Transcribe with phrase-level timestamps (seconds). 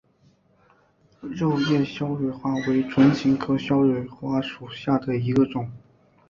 [1.21, 5.69] 肉叶鞘蕊花为唇形科鞘蕊花属下的一个种。